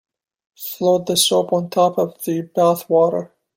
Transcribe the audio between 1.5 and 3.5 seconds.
on top of the bath water.